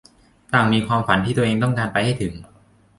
[0.53, 2.33] ต่างมีความฝันที่ตัวเองต้องการไปให้ถึง